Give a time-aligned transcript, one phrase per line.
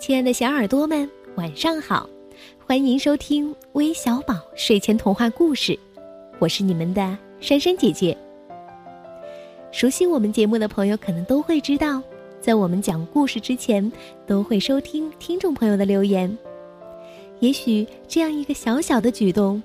[0.00, 2.08] 亲爱的小耳朵们，晚上好！
[2.66, 5.78] 欢迎收听微小宝睡前童话故事，
[6.38, 8.16] 我是你们的珊珊姐姐。
[9.70, 12.02] 熟悉我们节目的朋友可能都会知道，
[12.40, 13.92] 在我们讲故事之前，
[14.26, 16.34] 都会收听听众朋友的留言。
[17.40, 19.62] 也许这样一个小小的举动，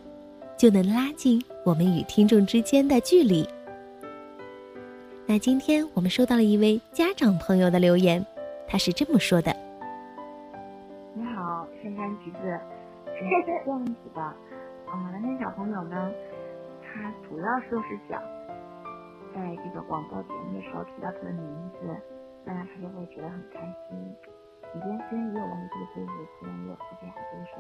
[0.58, 3.48] 就能拉近我们与听众之间的距离。
[5.26, 8.24] 那今天我们收到了一位家长朋友的留言，
[8.68, 9.56] 他是这么说的
[13.30, 14.34] ：“这样子的，
[14.94, 16.12] 嗯，蓝天小朋友呢，
[16.82, 18.22] 他主要就是想
[19.34, 21.88] 在这个广播节目的时候提到他的名字，
[22.44, 24.16] 那他就会觉得很开心。
[24.74, 27.52] 你今天虽然也有我们这个节目，虽然也有喝这好故事，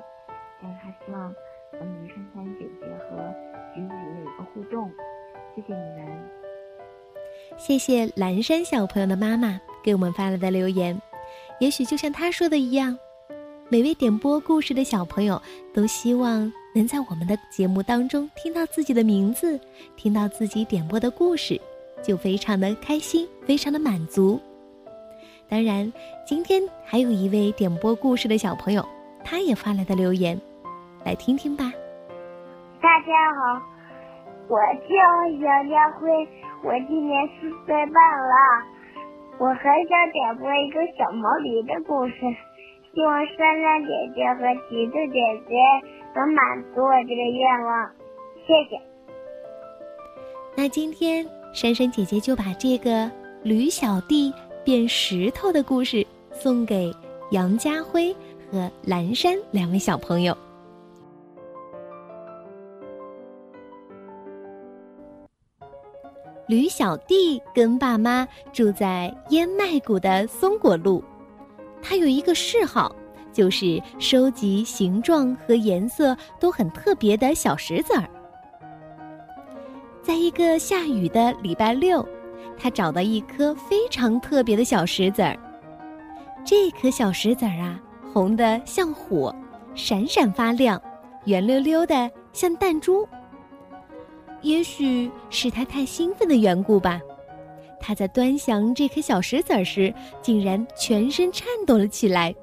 [0.61, 1.33] 但是他希望
[1.73, 3.33] 能与珊珊姐姐和
[3.73, 4.91] 橘子姐姐有一个互动。
[5.55, 6.29] 谢谢你们。”
[7.57, 10.99] 谢谢蓝山小朋友的妈妈给我们发来的留言，
[11.59, 12.97] 也许就像他说的一样，
[13.67, 15.41] 每位点播故事的小朋友
[15.73, 19.59] 都希望能在我们的节目当中听到自己的名字，
[19.95, 21.59] 听到自己点播的故事，
[22.03, 24.39] 就非常的开心，非常的满足。
[25.49, 25.91] 当然，
[26.27, 28.85] 今天还有一位点播故事的小朋友，
[29.23, 30.39] 他也发来的留言，
[31.03, 31.73] 来听听吧。
[32.79, 33.61] 大家好，
[34.47, 34.93] 我叫
[35.41, 36.07] 小家辉。
[36.63, 38.35] 我今年四岁半了，
[39.39, 39.57] 我很
[39.89, 42.13] 想点播一个小毛驴的故事，
[42.95, 45.55] 希望珊珊姐姐和橘子姐姐
[46.15, 47.91] 能满足我这个愿望，
[48.47, 48.81] 谢谢。
[50.55, 53.11] 那今天珊珊姐姐就把这个
[53.43, 56.89] 驴小弟变石头的故事送给
[57.31, 58.15] 杨家辉
[58.49, 60.33] 和蓝山两位小朋友。
[66.47, 71.03] 驴小弟跟爸妈住在烟麦谷的松果路，
[71.87, 72.95] 他有一个嗜好，
[73.31, 78.09] 就是收集形状和颜色都很特别的小石子儿。
[80.01, 82.03] 在一个下雨的礼拜六，
[82.57, 85.37] 他找到一颗非常特别的小石子儿。
[86.43, 87.79] 这颗小石子儿啊，
[88.11, 89.33] 红的像火，
[89.75, 90.81] 闪闪发亮，
[91.25, 93.07] 圆溜溜的像弹珠。
[94.41, 96.99] 也许是他太兴奋的缘故吧，
[97.87, 102.33] 他在端详这颗小石子儿时，竟然全身颤抖了起来，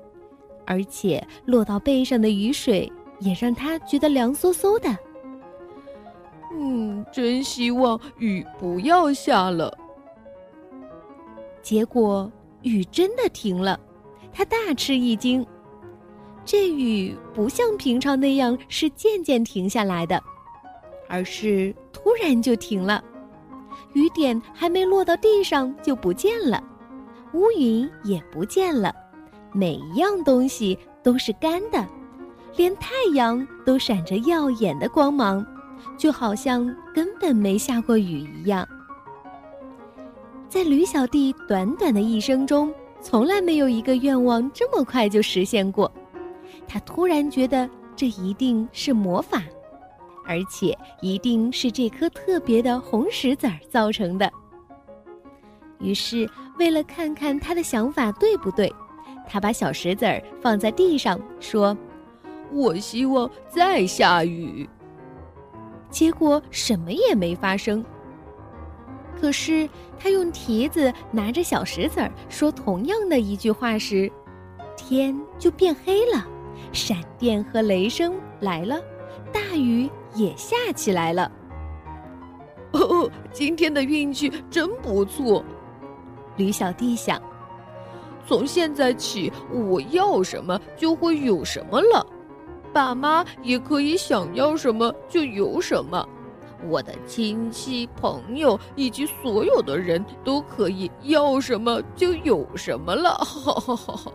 [0.64, 4.96] 而且落到背上的雨水也让他觉得凉飕飕的。
[6.52, 9.76] 嗯，真希望雨不要下了。
[11.60, 12.30] 结果
[12.62, 13.80] 雨真的停了，
[14.32, 15.44] 他大吃一惊，
[16.44, 20.22] 这雨不像平常那样是渐渐停下来的。
[21.08, 23.02] 而是突然就停了，
[23.94, 26.62] 雨点还没落到地上就不见了，
[27.34, 28.94] 乌云也不见了，
[29.52, 31.86] 每一样东西都是干的，
[32.56, 35.44] 连太阳都闪着耀眼的光芒，
[35.96, 36.64] 就好像
[36.94, 38.66] 根本没下过雨一样。
[40.48, 45.90] 在驴小弟短短的一生中，从来没有一个愿望这么快就实现过，
[46.68, 49.42] 他突然觉得这一定是魔法。
[50.24, 54.30] 而且一定是这颗特别的红石子儿造成的。
[55.80, 56.28] 于是，
[56.58, 58.72] 为了看看他的想法对不对，
[59.28, 61.76] 他把小石子儿放在地上，说
[62.52, 64.68] ：“我希望再下雨。”
[65.90, 67.84] 结果什么也没发生。
[69.20, 69.68] 可是，
[69.98, 74.10] 他用蹄子拿着小石子儿说同样的一句话时，
[74.76, 76.26] 天就变黑了，
[76.72, 78.80] 闪电和雷声来了，
[79.32, 79.90] 大雨。
[80.14, 81.30] 也下起来了。
[82.72, 85.44] 哦，今天的运气真不错，
[86.36, 87.20] 驴小弟想。
[88.26, 92.06] 从现在起，我要什么就会有什么了，
[92.72, 96.08] 爸妈也可以想要什么就有什么，
[96.68, 103.10] 我的亲戚朋友以及所有的人都可以要什么就有什么了。
[103.16, 104.12] 哈哈哈哈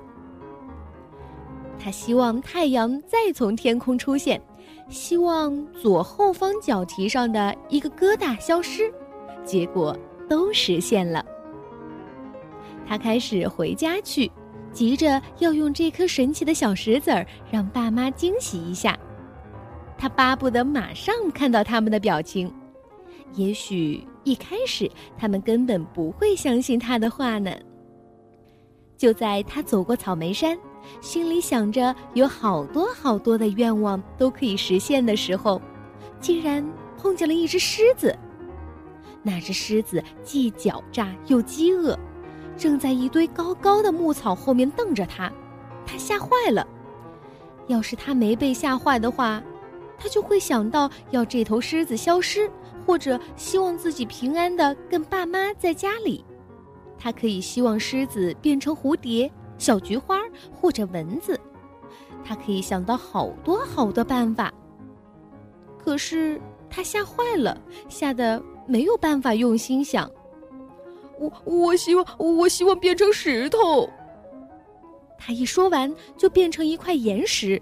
[1.77, 4.41] 他希望太阳再从天空出现。
[4.89, 8.92] 希望左后方脚蹄上的一个疙瘩消失，
[9.44, 9.98] 结果
[10.30, 11.25] 都实现了。
[12.86, 14.31] 他开始回家去，
[14.72, 18.98] 急着要用这颗神奇的小石子儿让爸妈惊喜一下。
[19.98, 22.54] 他巴不得马上看到他们的表情。
[23.34, 27.51] 也许一开始他们根本不会相信他的话呢。
[28.95, 30.57] 就在他走过草莓山。
[31.01, 35.62] 心里想着有好多好多的愿望都可以实现的时候，
[36.19, 36.65] 竟然
[36.97, 38.18] 碰见了一只狮子。
[39.24, 41.97] 那只狮子既狡诈又饥饿，
[42.56, 45.31] 正在一堆高高的牧草后面瞪着他，
[45.85, 46.65] 他吓坏了。
[47.68, 49.44] 要是他没被吓坏的话，
[49.97, 52.50] 他就会想到要这头狮子消失，
[52.85, 56.24] 或者希望自己平安的跟爸妈在家里。
[56.97, 60.19] 他可以希望狮子变成蝴蝶、小菊花
[60.51, 61.39] 或者蚊子。
[62.24, 64.54] 他可以想到好多好多办法。
[65.77, 66.39] 可是
[66.69, 70.09] 他吓坏了，吓得没有办法用心想。
[71.19, 73.89] 我我希望我希望变成石头。
[75.18, 77.62] 他一说完，就变成一块岩石。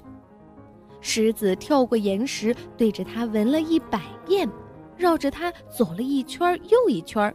[0.99, 4.49] 狮子跳过岩石，对着他闻了一百遍，
[4.97, 7.33] 绕着他走了一圈又一圈，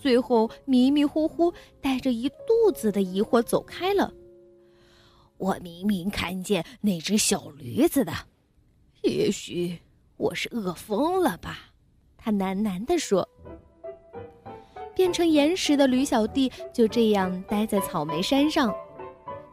[0.00, 4.12] 最后迷迷糊糊，带着一肚子的疑惑走开了。
[5.36, 8.12] 我明明看见那只小驴子的，
[9.02, 9.78] 也许
[10.16, 11.70] 我是饿疯了吧？
[12.16, 13.28] 他喃喃地说。
[14.94, 18.74] 变成岩石的驴小弟就这样待在草莓山上，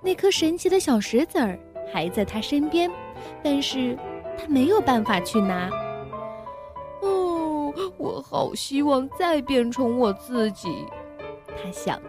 [0.01, 1.57] 那颗神奇的小石子儿
[1.93, 2.91] 还在他身边，
[3.41, 3.97] 但是
[4.37, 5.69] 他没有办法去拿。
[7.97, 10.85] 我好希望再变成我自己，
[11.47, 11.99] 他想，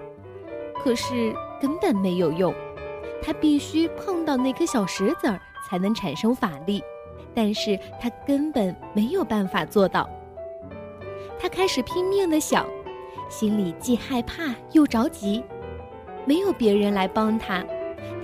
[0.82, 2.54] 可是根本没有用，
[3.22, 6.82] 他必须碰到那颗小石子儿才能产生法力，
[7.34, 10.08] 但是他根本没有办法做到。
[11.38, 12.66] 他开始拼命的想。
[13.30, 15.44] 心里既害怕又着急，
[16.24, 17.62] 没有别人来帮他，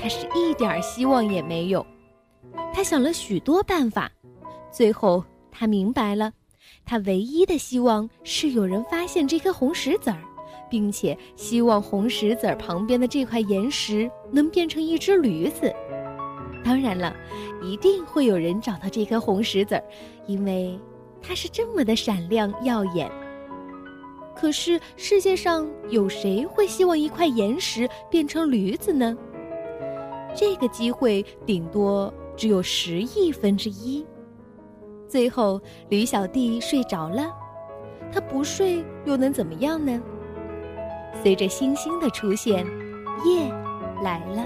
[0.00, 1.84] 他是一点希望也没有。
[2.72, 4.10] 他想了许多办法，
[4.70, 5.22] 最后
[5.52, 6.32] 他明白了，
[6.84, 10.19] 他唯一的希望是有人发现这颗红石子儿，
[10.70, 15.72] 并且希望红石子儿旁边的这块岩石能变成一只驴子。
[16.64, 17.14] 当然了，
[17.62, 19.84] 一定会有人找到这颗红石子儿，
[20.26, 20.78] 因为
[21.22, 23.10] 它是这么的闪亮耀眼。
[24.34, 29.17] 可是世界上有谁会希望一块岩石变成驴子呢？
[30.34, 34.05] 这个机会顶多只有十亿分之一。
[35.14, 37.32] 最后，驴小弟睡着了，
[38.12, 40.02] 他不睡又能怎么样呢？
[41.22, 42.66] 随着星星的出现，
[43.25, 43.49] 夜
[44.02, 44.44] 来了。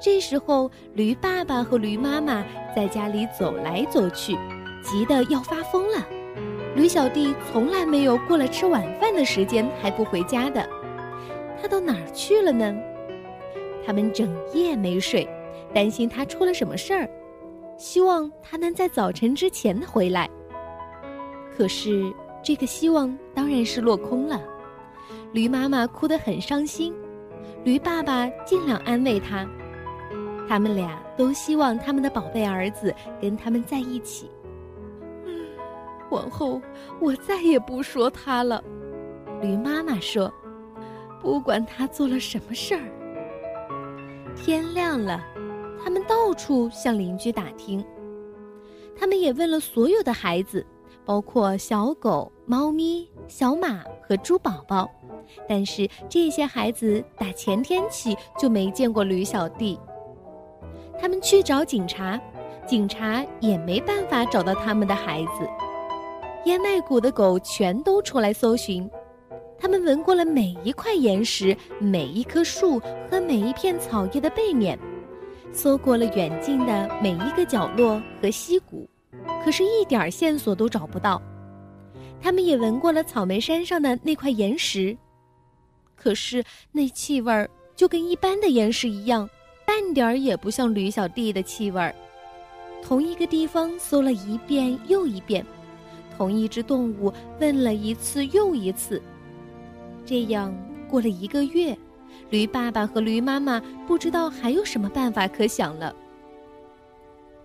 [0.00, 4.36] 这时候，驴爸爸和驴妈妈在家里走来走去，
[4.82, 6.04] 急得要发疯了。
[6.74, 10.68] 驴小弟从来没有过了吃晚饭的时间还不回家的，
[11.62, 12.74] 他到哪儿去了呢？
[13.86, 15.24] 他们整夜没睡，
[15.72, 17.08] 担心他出了什么事儿，
[17.78, 20.28] 希望他能在早晨之前回来。
[21.56, 24.42] 可是这个希望当然是落空了。
[25.32, 26.94] 驴妈妈哭得很伤心，
[27.64, 29.46] 驴爸爸尽量安慰他，
[30.48, 34.30] 他们俩都希望他们的宝贝儿子跟他们在一起。
[35.24, 35.46] 嗯
[36.10, 36.60] 往后
[37.00, 38.62] 我再也不说他了，
[39.42, 40.32] 驴妈妈说
[41.20, 42.80] ：“不管他做了什么事儿。”
[44.34, 45.22] 天亮了，
[45.88, 47.82] 他们到处向邻居打听，
[48.94, 50.62] 他们也问了所有的孩子，
[51.02, 54.86] 包括小狗、猫咪、小马和猪宝宝，
[55.48, 59.80] 但是这些孩子打前天起就没见过驴小弟。
[61.00, 62.20] 他们去找警察，
[62.66, 65.48] 警察也没办法找到他们的孩子。
[66.44, 68.86] 烟麦谷的狗全都出来搜寻，
[69.58, 72.78] 他们闻过了每一块岩石、每一棵树
[73.10, 74.78] 和每一片草叶的背面，
[75.52, 78.88] 搜过了远近的每一个角落和溪谷，
[79.44, 81.20] 可是一点线索都找不到。
[82.20, 84.96] 他们也闻过了草莓山上的那块岩石，
[85.96, 89.28] 可是那气味儿就跟一般的岩石一样，
[89.66, 91.94] 半点儿也不像驴小弟的气味儿。
[92.82, 95.44] 同一个地方搜了一遍又一遍。
[96.16, 99.00] 同一只动物问了一次又一次，
[100.04, 100.52] 这样
[100.88, 101.78] 过了一个月，
[102.30, 105.94] 驴爸爸和驴妈妈不知道还有什么办法可想了。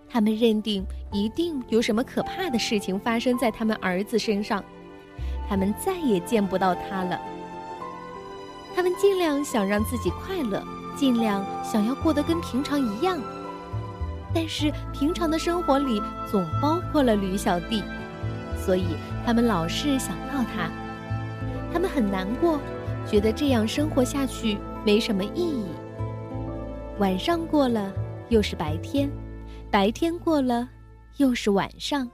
[0.08, 4.62] 他们认定一定有什么可怕的事情发生在他们儿子身上，
[5.48, 7.20] 他们再也见不到他了。
[8.76, 10.62] 他们尽量想让自己快乐，
[10.96, 13.20] 尽量想要过得跟平常一样，
[14.32, 17.82] 但是平常的生活里总包括了驴小弟。
[18.56, 18.84] 所以
[19.26, 20.70] 他们老是想到他，
[21.72, 22.58] 他们很难过，
[23.06, 25.64] 觉得这样生活下去没什么意义。
[26.98, 27.92] 晚上过了，
[28.28, 29.08] 又是白天；
[29.70, 30.68] 白天过了，
[31.16, 32.10] 又是晚上。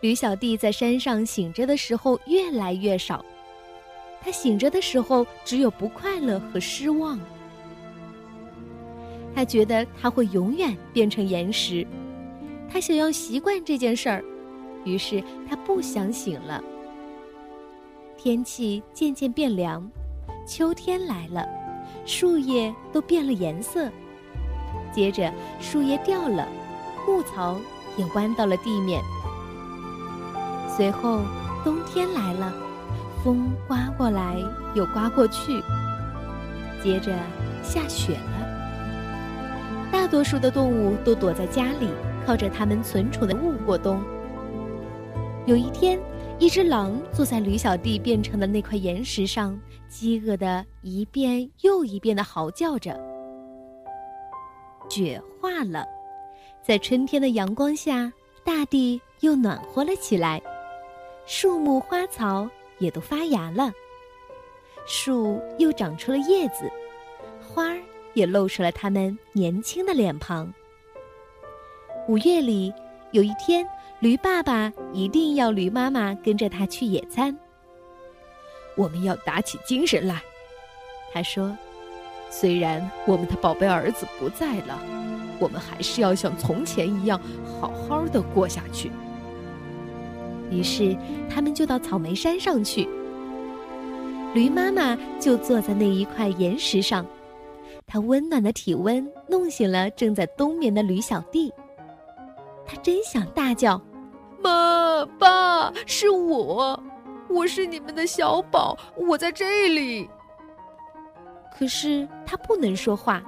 [0.00, 3.24] 驴小弟在山上醒着的时候越来越少，
[4.20, 7.18] 他醒着的时候只有不快乐和失望。
[9.34, 11.86] 他觉得他会永远变成岩石，
[12.70, 14.22] 他想要习惯这件事儿。
[14.84, 16.62] 于是他不想醒了。
[18.18, 19.88] 天气渐渐变凉，
[20.44, 21.46] 秋天来了，
[22.04, 23.88] 树叶都变了颜色，
[24.92, 26.46] 接着树叶掉了，
[27.06, 27.56] 牧草
[27.96, 29.00] 也弯到了地面。
[30.68, 31.20] 随后
[31.62, 32.52] 冬天来了，
[33.22, 34.36] 风刮过来
[34.74, 35.62] 又刮过去，
[36.82, 37.16] 接着
[37.62, 38.48] 下雪了。
[39.92, 41.88] 大多数的动物都躲在家里，
[42.26, 44.02] 靠着它们存储的物过冬。
[45.46, 46.00] 有一天，
[46.42, 49.56] 一只狼坐在驴小弟变成的那块岩石上，
[49.88, 53.00] 饥饿的一遍又一遍的嚎叫着。
[54.90, 55.86] 雪化了，
[56.60, 60.42] 在春天的阳光下，大地又暖和了起来，
[61.26, 63.72] 树木花草也都发芽了，
[64.84, 66.68] 树又长出了叶子，
[67.40, 67.78] 花儿
[68.14, 70.52] 也露出了它们年轻的脸庞。
[72.08, 72.74] 五月里，
[73.12, 73.64] 有一天。
[74.02, 77.38] 驴爸爸一定要驴妈妈跟着他去野餐。
[78.76, 80.20] 我们要打起精神来，
[81.14, 81.56] 他说
[82.28, 84.76] ：“虽然我们的宝贝儿子不在了，
[85.38, 87.20] 我们还是要像从前一样
[87.60, 88.90] 好好的过下去。”
[90.50, 90.96] 于是
[91.30, 92.88] 他们就到草莓山上去。
[94.34, 97.06] 驴妈妈就坐在那一块岩石上，
[97.86, 101.52] 她温暖的体温弄醒了正在冬眠的驴小弟。
[102.66, 103.80] 他真想大叫。
[104.42, 106.82] 妈，爸，是我，
[107.28, 110.08] 我是你们的小宝，我在这里。
[111.56, 113.22] 可是他不能说话，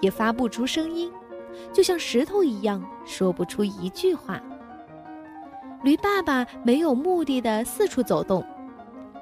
[0.00, 1.12] 也发不出声音，
[1.72, 4.40] 就像石头一样，说不出一句话。
[5.82, 8.44] 驴爸爸没有目的的四处走动，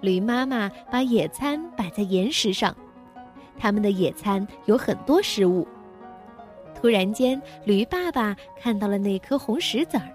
[0.00, 2.74] 驴妈妈把野餐摆在岩石上，
[3.58, 5.66] 他们的野餐有很多食物。
[6.74, 10.08] 突然间，驴爸爸看到了那颗红石子儿，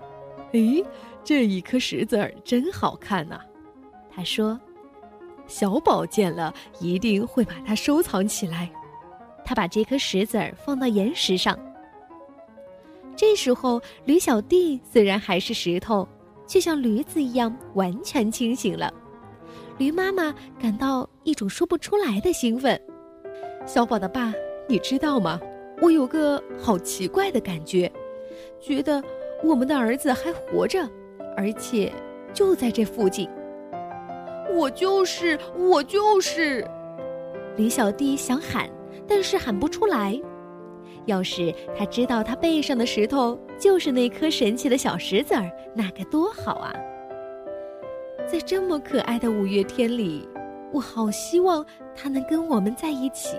[0.54, 0.84] 诶。
[1.24, 3.40] 这一颗石子儿真好看呐，
[4.10, 4.60] 他说
[5.46, 8.72] ：“小宝见了一定会把它收藏起来。”
[9.46, 11.60] 他把这颗石子儿放到岩石上。
[13.16, 16.08] 这时候，驴小弟虽然还是石头，
[16.48, 18.92] 却像驴子一样完全清醒了。
[19.78, 22.80] 驴妈妈感到一种说不出来的兴奋。
[23.66, 24.34] 小宝的爸，
[24.68, 25.40] 你知道吗？
[25.82, 27.92] 我有个好奇怪的感觉，
[28.60, 29.04] 觉得
[29.44, 30.80] 我们的儿子还活着。
[31.38, 31.90] 而且
[32.34, 33.30] 就在这附近，
[34.54, 36.68] 我就是我就是，
[37.56, 38.70] 李小弟想喊，
[39.08, 40.20] 但是喊不出来。
[41.06, 46.74] 要是他知道他背上的石头就是那颗神奇的小石子儿，那该多好啊！
[48.28, 50.28] 在这么可爱的五月天里，
[50.74, 51.66] 我好希望
[51.96, 53.38] 他能跟我们在一起。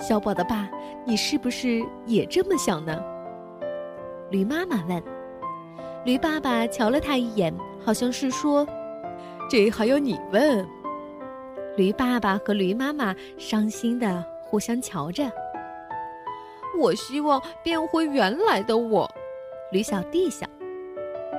[0.00, 0.68] 小宝的爸，
[1.06, 3.00] 你是不是也这么想呢？
[4.30, 5.02] 驴妈妈问。
[6.04, 7.52] 驴爸爸瞧了他一眼，
[7.84, 8.66] 好像是说
[9.50, 10.66] ：“这还要你问？”
[11.76, 15.30] 驴爸爸和驴妈妈伤心的互相瞧着。
[16.78, 19.10] 我希望变回原来的我，
[19.72, 20.48] 驴小弟想。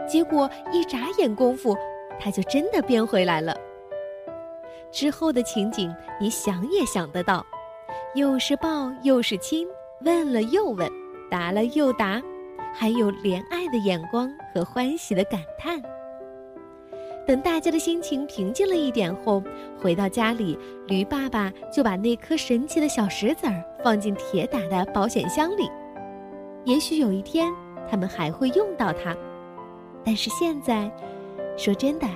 [0.08, 1.75] 结果一眨眼功夫，
[2.20, 3.56] 他就真的变回来了。
[4.91, 7.46] 之后的情景，你想也想得到，
[8.15, 9.67] 又是抱又是亲，
[10.01, 10.89] 问了又问，
[11.29, 12.22] 答了又答。
[12.80, 15.82] 还有怜爱的眼光和欢喜的感叹。
[17.26, 19.42] 等大家的心情平静了一点后，
[19.82, 20.58] 回到家里，
[20.88, 25.70] 驴爸爸就把那颗神奇的小石子儿放进铁打的保险箱里。
[26.66, 27.52] 也许有一天
[27.90, 29.18] 他们还会用到它，
[30.06, 30.90] 但是现在，
[31.58, 32.08] 说真的，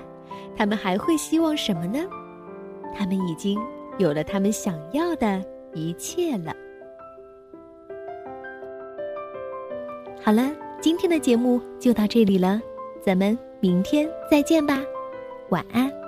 [0.55, 1.99] 他们还会希望什么呢？
[2.95, 3.59] 他们已经
[3.97, 6.53] 有了他们想要的一切了。
[10.23, 12.61] 好了，今天的节目就到这里了，
[13.03, 14.79] 咱们明天再见吧，
[15.49, 16.00] 晚安。